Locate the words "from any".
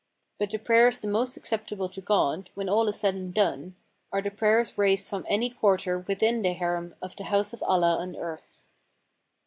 5.07-5.51